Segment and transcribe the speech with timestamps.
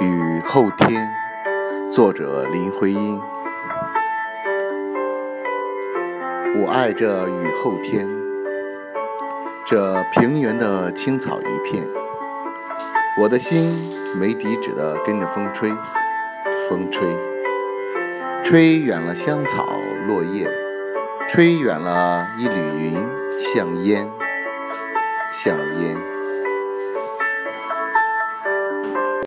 [0.00, 1.12] 雨后天，
[1.90, 3.20] 作者林徽因。
[6.54, 8.08] 我爱这雨后天，
[9.66, 11.84] 这平原的青草一片，
[13.20, 13.74] 我的心
[14.20, 15.68] 没底止的跟着风吹，
[16.68, 17.08] 风吹，
[18.44, 19.66] 吹远了香草
[20.06, 20.48] 落叶，
[21.28, 23.04] 吹远了一缕云，
[23.40, 24.08] 像烟，
[25.32, 25.96] 像烟。